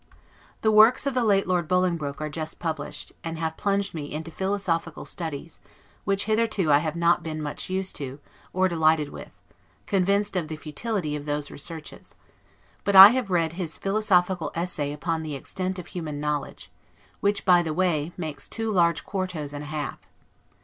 [0.61, 4.31] The works of the late Lord Bolingbroke are just published, and have plunged me into
[4.31, 5.59] philosophical studies;
[6.05, 8.19] which hitherto I have not been much used to,
[8.51, 9.39] or delighted with;
[9.85, 12.15] convinced of the futility of those researches;
[12.83, 16.71] but I have read his "Philosophical Essay" upon the extent of human knowledge,
[17.19, 19.99] which, by the way, makes two large quartos and a half.